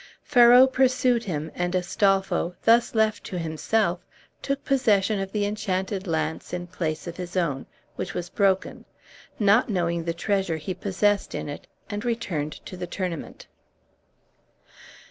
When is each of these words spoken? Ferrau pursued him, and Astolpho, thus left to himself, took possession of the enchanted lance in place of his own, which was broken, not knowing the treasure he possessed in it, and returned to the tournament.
Ferrau 0.23 0.65
pursued 0.65 1.25
him, 1.25 1.51
and 1.53 1.75
Astolpho, 1.75 2.55
thus 2.63 2.95
left 2.95 3.23
to 3.25 3.37
himself, 3.37 3.99
took 4.41 4.65
possession 4.65 5.19
of 5.19 5.31
the 5.31 5.45
enchanted 5.45 6.07
lance 6.07 6.53
in 6.53 6.65
place 6.65 7.05
of 7.05 7.17
his 7.17 7.37
own, 7.37 7.67
which 7.97 8.15
was 8.15 8.27
broken, 8.27 8.85
not 9.37 9.69
knowing 9.69 10.03
the 10.05 10.13
treasure 10.15 10.57
he 10.57 10.73
possessed 10.73 11.35
in 11.35 11.47
it, 11.47 11.67
and 11.87 12.03
returned 12.03 12.53
to 12.65 12.75
the 12.75 12.87
tournament. 12.87 13.45